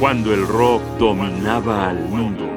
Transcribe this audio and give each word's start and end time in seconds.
cuando 0.00 0.32
el 0.32 0.46
rock 0.48 0.82
dominaba 0.98 1.90
al 1.90 2.08
mundo. 2.08 2.48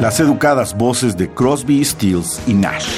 Las 0.00 0.18
educadas 0.18 0.76
voces 0.76 1.16
de 1.16 1.28
Crosby, 1.28 1.84
Stills 1.84 2.42
y 2.48 2.54
Nash. 2.54 2.88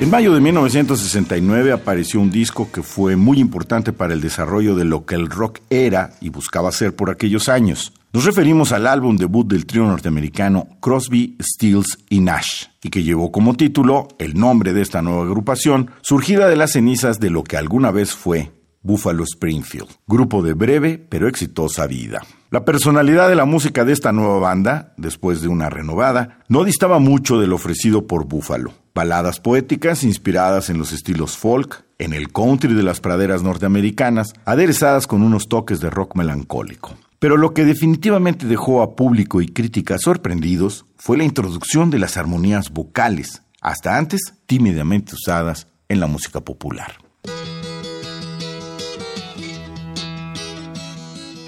En 0.00 0.10
mayo 0.10 0.32
de 0.32 0.40
1969 0.40 1.72
apareció 1.72 2.20
un 2.20 2.30
disco 2.30 2.70
que 2.72 2.82
fue 2.82 3.16
muy 3.16 3.38
importante 3.38 3.92
para 3.92 4.14
el 4.14 4.22
desarrollo 4.22 4.76
de 4.76 4.84
lo 4.84 5.04
que 5.04 5.14
el 5.14 5.28
rock 5.28 5.58
era 5.68 6.12
y 6.22 6.30
buscaba 6.30 6.72
ser 6.72 6.96
por 6.96 7.10
aquellos 7.10 7.50
años. 7.50 7.92
Nos 8.16 8.24
referimos 8.24 8.72
al 8.72 8.86
álbum 8.86 9.18
debut 9.18 9.46
del 9.46 9.66
trío 9.66 9.84
norteamericano 9.84 10.68
Crosby, 10.80 11.36
Stills 11.38 11.98
y 12.08 12.20
Nash, 12.20 12.64
y 12.82 12.88
que 12.88 13.02
llevó 13.02 13.30
como 13.30 13.52
título 13.52 14.08
el 14.18 14.40
nombre 14.40 14.72
de 14.72 14.80
esta 14.80 15.02
nueva 15.02 15.24
agrupación, 15.24 15.90
surgida 16.00 16.48
de 16.48 16.56
las 16.56 16.72
cenizas 16.72 17.20
de 17.20 17.28
lo 17.28 17.44
que 17.44 17.58
alguna 17.58 17.90
vez 17.90 18.14
fue 18.14 18.52
Buffalo 18.80 19.22
Springfield, 19.24 19.90
grupo 20.06 20.40
de 20.40 20.54
breve 20.54 20.96
pero 20.96 21.28
exitosa 21.28 21.86
vida. 21.86 22.22
La 22.50 22.64
personalidad 22.64 23.28
de 23.28 23.34
la 23.34 23.44
música 23.44 23.84
de 23.84 23.92
esta 23.92 24.12
nueva 24.12 24.38
banda, 24.38 24.94
después 24.96 25.42
de 25.42 25.48
una 25.48 25.68
renovada, 25.68 26.38
no 26.48 26.64
distaba 26.64 26.98
mucho 26.98 27.38
del 27.38 27.52
ofrecido 27.52 28.06
por 28.06 28.24
Buffalo. 28.24 28.72
Baladas 28.94 29.40
poéticas 29.40 30.04
inspiradas 30.04 30.70
en 30.70 30.78
los 30.78 30.94
estilos 30.94 31.36
folk, 31.36 31.84
en 31.98 32.14
el 32.14 32.32
country 32.32 32.72
de 32.72 32.82
las 32.82 33.00
praderas 33.00 33.42
norteamericanas, 33.42 34.32
aderezadas 34.46 35.06
con 35.06 35.20
unos 35.20 35.50
toques 35.50 35.80
de 35.80 35.90
rock 35.90 36.16
melancólico. 36.16 36.96
Pero 37.18 37.36
lo 37.36 37.54
que 37.54 37.64
definitivamente 37.64 38.46
dejó 38.46 38.82
a 38.82 38.94
público 38.94 39.40
y 39.40 39.48
crítica 39.48 39.96
sorprendidos 39.98 40.84
fue 40.96 41.16
la 41.16 41.24
introducción 41.24 41.90
de 41.90 41.98
las 41.98 42.16
armonías 42.16 42.70
vocales, 42.70 43.42
hasta 43.60 43.96
antes 43.96 44.34
tímidamente 44.46 45.14
usadas 45.14 45.66
en 45.88 46.00
la 46.00 46.06
música 46.06 46.40
popular. 46.40 46.98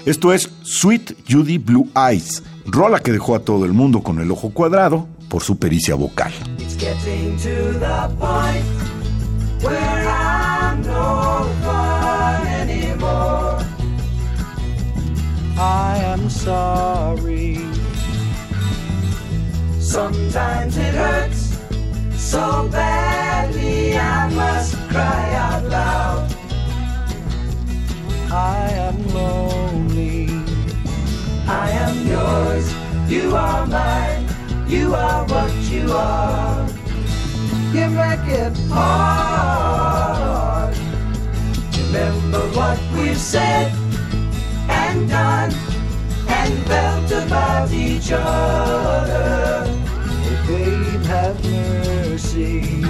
Esto 0.05 0.33
es 0.33 0.49
Sweet 0.63 1.13
Judy 1.29 1.59
Blue 1.59 1.89
Eyes, 1.95 2.41
rola 2.65 2.99
que 2.99 3.11
dejó 3.11 3.35
a 3.35 3.41
todo 3.41 3.65
el 3.65 3.73
mundo 3.73 4.01
con 4.01 4.19
el 4.19 4.31
ojo 4.31 4.49
cuadrado 4.51 5.07
por 5.29 5.43
su 5.43 5.59
pericia 5.59 5.93
vocal. 5.93 6.33
I 15.59 15.97
am 15.97 16.29
sorry. 16.29 17.57
Sometimes 19.77 20.77
it 20.77 20.93
hurts 20.93 21.59
so 22.15 22.69
badly 22.71 23.97
I 23.97 24.29
must 24.29 24.75
cry 24.87 25.33
out 25.33 25.65
loud. 25.65 26.33
I 28.31 28.69
am 28.71 29.05
lonely. 29.13 30.29
I 31.45 31.71
am 31.71 32.07
yours. 32.07 32.73
You 33.11 33.35
are 33.35 33.67
mine. 33.67 34.29
You 34.65 34.95
are 34.95 35.27
what 35.27 35.53
you 35.69 35.91
are. 35.91 36.69
You 37.73 37.89
make 37.89 38.29
it 38.29 38.57
hard. 38.71 40.73
Remember 41.75 42.47
what 42.55 42.79
we've 42.95 43.17
said 43.17 43.73
and 44.89 45.07
done 45.07 45.53
and 46.27 46.53
felt 46.65 47.11
about 47.11 47.71
each 47.71 48.11
other. 48.11 49.63
Oh, 49.67 50.45
babe, 50.47 51.03
have 51.13 51.37
mercy. 51.45 52.81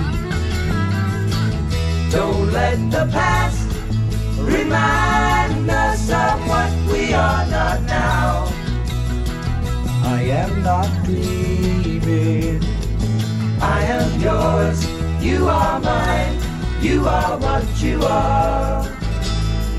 Don't 2.09 2.51
let 2.53 2.79
the 2.95 3.05
past 3.11 3.67
remind 4.55 5.69
us 5.69 6.09
of 6.09 6.37
what 6.47 6.71
we 6.91 7.13
are 7.13 7.45
not 7.55 7.81
now. 7.83 8.47
I 10.15 10.21
am 10.41 10.63
not 10.63 10.89
dreaming. 11.03 12.63
I 13.61 13.79
am 13.97 14.09
yours. 14.21 14.79
You 15.21 15.47
are 15.47 15.79
mine. 15.81 16.37
You 16.81 17.05
are 17.07 17.37
what 17.37 17.65
you 17.83 18.01
are. 18.03 18.85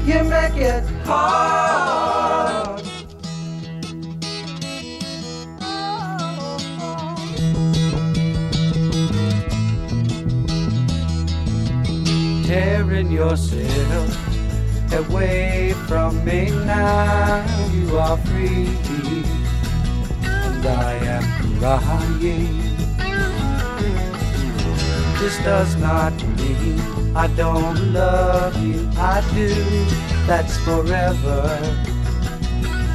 You 0.04 0.24
make 0.24 0.56
it 0.56 0.84
hard. 1.06 2.09
Tearing 12.90 13.12
yourself 13.12 14.18
away 14.94 15.74
from 15.86 16.24
me 16.24 16.50
now, 16.50 17.46
you 17.72 17.96
are 17.96 18.16
free, 18.16 18.66
and 20.24 20.66
I 20.66 20.94
am 21.14 21.60
crying. 21.60 22.58
This 25.20 25.38
does 25.44 25.76
not 25.76 26.12
mean 26.36 26.80
I 27.14 27.28
don't 27.36 27.92
love 27.92 28.60
you, 28.60 28.90
I 28.98 29.22
do. 29.34 29.54
That's 30.26 30.56
forever, 30.64 31.46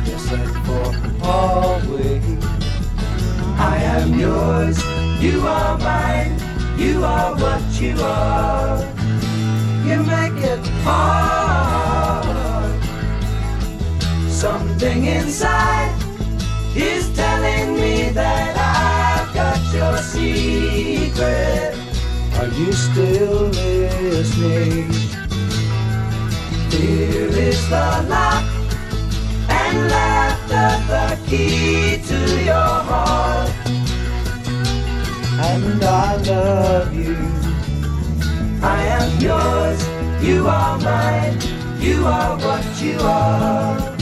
yes, 0.03 0.29
and 0.29 0.51
for 0.65 1.25
always. 1.25 2.45
I 3.57 3.77
am 3.77 4.19
yours, 4.19 4.77
you 5.23 5.39
are 5.47 5.77
mine, 5.77 6.37
you 6.77 7.05
are 7.05 7.33
what 7.37 7.81
you 7.81 7.95
are. 8.01 8.94
You 9.85 10.01
make 10.01 10.43
it 10.43 10.65
hard. 10.83 12.25
Something 14.31 15.05
inside 15.05 15.93
is 16.75 17.15
telling 17.15 17.75
me 17.75 18.09
that 18.09 18.57
I've 18.57 19.31
got 19.35 19.61
your 19.75 19.97
secret. 19.99 21.75
Are 22.39 22.47
you 22.47 22.73
still 22.73 23.49
listening? 23.49 24.91
Here 26.71 27.29
is 27.29 27.69
the 27.69 28.05
lock 28.09 28.43
and 29.49 29.87
laughter, 29.87 30.71
the 30.89 31.19
key 31.29 32.01
to 32.07 32.43
your 32.43 32.73
heart. 32.89 33.51
And 35.37 35.83
I 35.83 36.15
love 36.15 36.91
you. 36.95 37.44
I 38.67 38.81
am 38.99 39.21
yours, 39.21 39.79
you 40.27 40.47
are 40.47 40.77
mine, 40.79 41.37
you 41.79 42.03
are 42.03 42.35
what 42.37 42.65
you 42.81 42.97
are. 42.99 43.95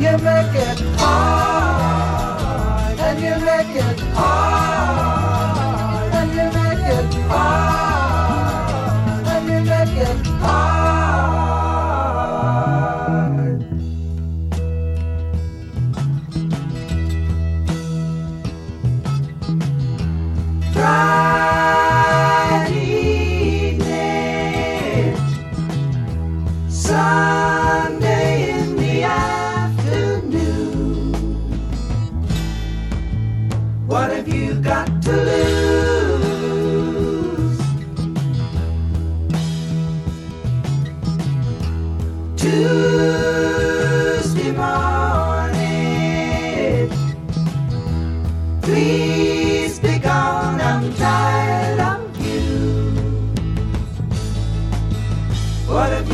You 0.00 0.12
make 0.18 0.54
it 0.68 0.80
hard, 0.98 1.45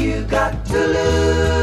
you 0.02 0.22
got 0.24 0.66
to 0.66 0.78
lose? 0.78 1.61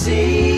See 0.00 0.49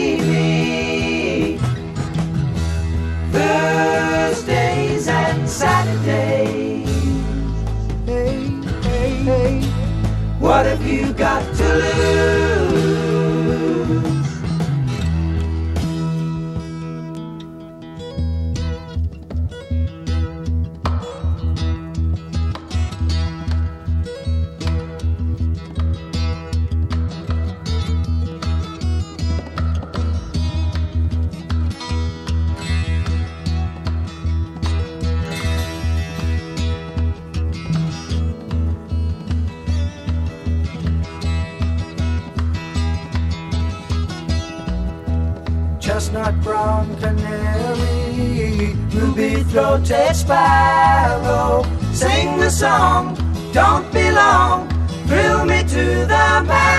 throated 49.73 50.17
sparrow. 50.17 51.63
Sing 51.93 52.39
the 52.39 52.51
song, 52.51 53.17
don't 53.53 53.91
be 53.93 54.11
long, 54.11 54.69
thrill 55.07 55.45
me 55.45 55.63
to 55.63 56.07
the 56.07 56.45
marrow. 56.47 56.72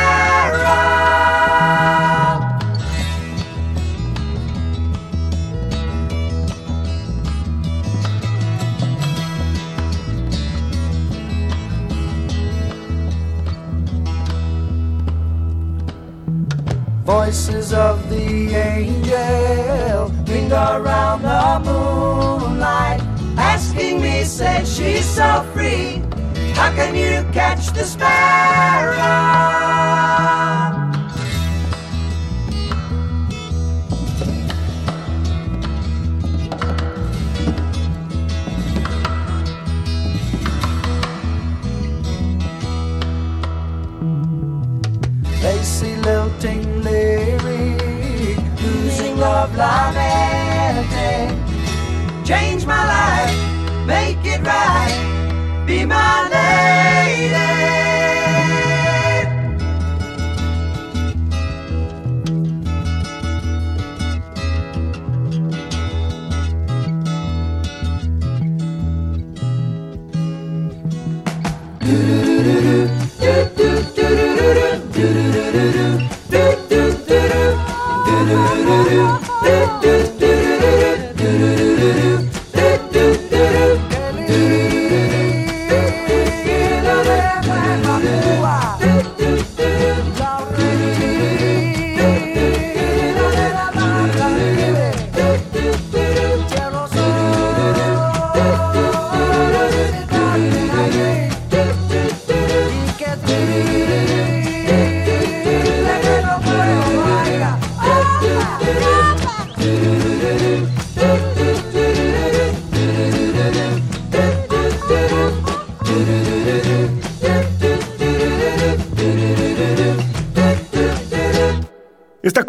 Say 24.43 24.65
she's 24.65 25.05
so 25.05 25.29
free. 25.53 26.01
How 26.53 26.69
can 26.75 26.93
you 26.95 27.23
catch 27.31 27.71
the 27.71 27.83
sparrow? 27.83 28.22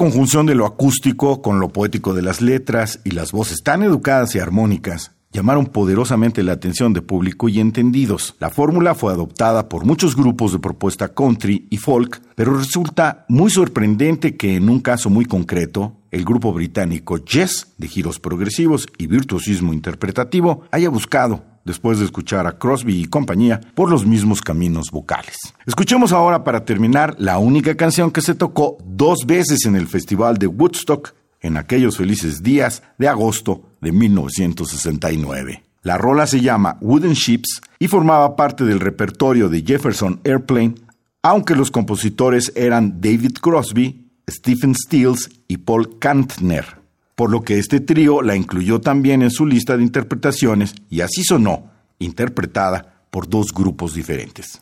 Conjunción 0.04 0.44
de 0.44 0.54
lo 0.54 0.66
acústico 0.66 1.40
con 1.40 1.60
lo 1.60 1.70
poético 1.70 2.12
de 2.12 2.20
las 2.20 2.42
letras 2.42 3.00
y 3.04 3.12
las 3.12 3.32
voces 3.32 3.62
tan 3.62 3.82
educadas 3.82 4.34
y 4.34 4.38
armónicas 4.38 5.12
llamaron 5.32 5.64
poderosamente 5.64 6.42
la 6.42 6.52
atención 6.52 6.92
de 6.92 7.00
público 7.00 7.48
y 7.48 7.58
entendidos. 7.58 8.36
La 8.38 8.50
fórmula 8.50 8.94
fue 8.94 9.14
adoptada 9.14 9.70
por 9.70 9.86
muchos 9.86 10.14
grupos 10.14 10.52
de 10.52 10.58
propuesta 10.58 11.14
country 11.14 11.68
y 11.70 11.78
folk, 11.78 12.20
pero 12.34 12.54
resulta 12.54 13.24
muy 13.30 13.50
sorprendente 13.50 14.36
que 14.36 14.56
en 14.56 14.68
un 14.68 14.80
caso 14.80 15.08
muy 15.08 15.24
concreto, 15.24 15.96
el 16.10 16.26
grupo 16.26 16.52
británico 16.52 17.16
Jess, 17.26 17.68
de 17.78 17.88
giros 17.88 18.20
progresivos 18.20 18.86
y 18.98 19.06
virtuosismo 19.06 19.72
interpretativo, 19.72 20.64
haya 20.70 20.90
buscado 20.90 21.53
después 21.64 21.98
de 21.98 22.04
escuchar 22.04 22.46
a 22.46 22.58
Crosby 22.58 23.00
y 23.00 23.06
compañía 23.06 23.60
por 23.74 23.90
los 23.90 24.06
mismos 24.06 24.40
caminos 24.40 24.90
vocales. 24.90 25.36
Escuchemos 25.66 26.12
ahora 26.12 26.44
para 26.44 26.64
terminar 26.64 27.16
la 27.18 27.38
única 27.38 27.74
canción 27.76 28.10
que 28.10 28.20
se 28.20 28.34
tocó 28.34 28.78
dos 28.84 29.26
veces 29.26 29.64
en 29.66 29.76
el 29.76 29.86
Festival 29.86 30.38
de 30.38 30.46
Woodstock 30.46 31.14
en 31.40 31.56
aquellos 31.56 31.96
felices 31.98 32.42
días 32.42 32.82
de 32.98 33.08
agosto 33.08 33.62
de 33.80 33.92
1969. 33.92 35.62
La 35.82 35.98
rola 35.98 36.26
se 36.26 36.40
llama 36.40 36.78
Wooden 36.80 37.12
Ships 37.12 37.60
y 37.78 37.88
formaba 37.88 38.36
parte 38.36 38.64
del 38.64 38.80
repertorio 38.80 39.50
de 39.50 39.62
Jefferson 39.62 40.20
Airplane, 40.24 40.76
aunque 41.22 41.54
los 41.54 41.70
compositores 41.70 42.52
eran 42.56 43.02
David 43.02 43.36
Crosby, 43.40 44.10
Stephen 44.28 44.74
Stills 44.74 45.28
y 45.46 45.58
Paul 45.58 45.98
Kantner, 45.98 46.83
por 47.14 47.30
lo 47.30 47.42
que 47.42 47.58
este 47.58 47.80
trío 47.80 48.22
la 48.22 48.36
incluyó 48.36 48.80
también 48.80 49.22
en 49.22 49.30
su 49.30 49.46
lista 49.46 49.76
de 49.76 49.82
interpretaciones 49.82 50.74
y 50.90 51.00
así 51.00 51.22
sonó, 51.24 51.70
interpretada 51.98 52.94
por 53.10 53.28
dos 53.28 53.52
grupos 53.52 53.94
diferentes. 53.94 54.60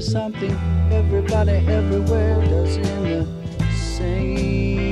Something 0.00 0.50
everybody 0.90 1.52
everywhere 1.68 2.36
does 2.46 2.76
in 2.76 3.02
the 3.02 3.72
same 3.72 4.89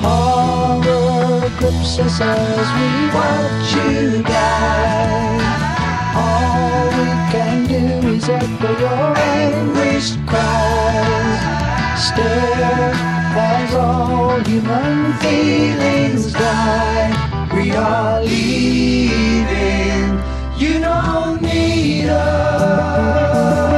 Horror 0.00 1.50
as 2.20 2.68
we 2.76 2.88
watch 3.16 3.74
you 3.74 4.22
die. 4.22 5.69
All 6.14 6.86
we 6.88 7.10
can 7.32 7.66
do 7.68 8.08
is 8.08 8.28
echo 8.28 8.78
your 8.78 9.16
anguished 9.16 10.18
cries. 10.26 11.40
Stare 12.06 12.92
as 13.36 13.74
all 13.74 14.40
human 14.40 15.14
feelings 15.18 16.32
die. 16.32 17.12
We 17.54 17.70
are 17.72 18.20
leaving. 18.22 20.18
You 20.58 20.80
don't 20.80 21.40
need 21.42 22.08
us. 22.08 23.69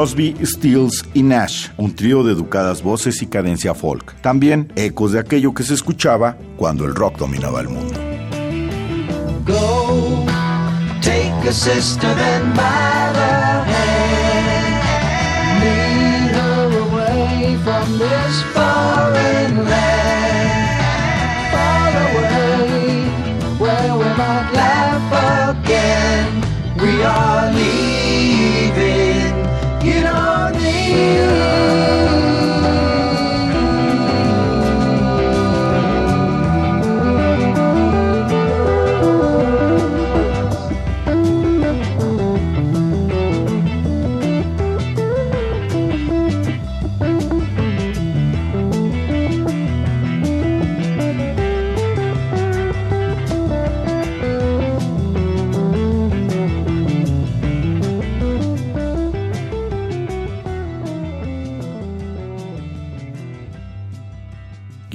Crosby, 0.00 0.34
Stills 0.42 1.04
y 1.12 1.22
Nash, 1.22 1.68
un 1.76 1.94
trío 1.94 2.24
de 2.24 2.32
educadas 2.32 2.82
voces 2.82 3.20
y 3.20 3.26
cadencia 3.26 3.74
folk. 3.74 4.14
También 4.22 4.72
ecos 4.74 5.12
de 5.12 5.18
aquello 5.18 5.52
que 5.52 5.62
se 5.62 5.74
escuchaba 5.74 6.38
cuando 6.56 6.86
el 6.86 6.94
rock 6.94 7.18
dominaba 7.18 7.60
el 7.60 7.68
mundo. 7.68 8.00
Go, 9.44 10.24
take 11.02 11.46
a 11.46 11.52
sister 11.52 12.08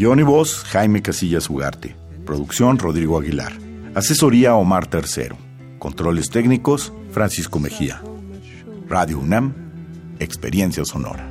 Guión 0.06 0.20
y 0.20 0.22
voz, 0.22 0.64
Jaime 0.66 1.02
Casillas 1.02 1.50
Ugarte. 1.50 1.96
Producción, 2.28 2.78
Rodrigo 2.78 3.18
Aguilar. 3.18 3.54
Asesoría, 3.96 4.54
Omar 4.54 4.86
Tercero. 4.86 5.36
Controles 5.80 6.30
técnicos, 6.30 6.94
Francisco 7.12 7.60
Mejía. 7.60 8.04
Radio 8.88 9.18
UNAM, 9.18 9.56
Experiencia 10.20 10.86
Sonora. 10.86 11.28